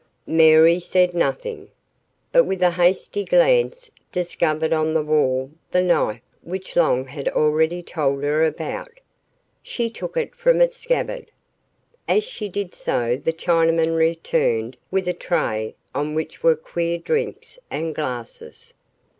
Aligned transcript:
Mary 0.25 0.79
said 0.79 1.13
nothing, 1.13 1.69
but 2.31 2.45
with 2.45 2.63
a 2.63 2.71
hasty 2.71 3.23
glance 3.23 3.91
discovered 4.11 4.73
on 4.73 4.95
the 4.95 5.03
wall 5.03 5.51
the 5.69 5.79
knife 5.83 6.23
which 6.41 6.75
Long 6.75 7.05
had 7.05 7.29
already 7.29 7.83
told 7.83 8.23
her 8.23 8.43
about. 8.43 8.87
She 9.61 9.91
took 9.91 10.17
it 10.17 10.33
from 10.33 10.59
its 10.59 10.77
scabbard. 10.77 11.29
As 12.07 12.23
she 12.23 12.49
did 12.49 12.73
so 12.73 13.15
the 13.15 13.31
Chinaman 13.31 13.95
returned 13.95 14.75
with 14.89 15.07
a 15.07 15.13
tray 15.13 15.75
on 15.93 16.15
which 16.15 16.41
were 16.41 16.55
queer 16.55 16.97
drinks 16.97 17.59
and 17.69 17.93
glasses. 17.93 18.73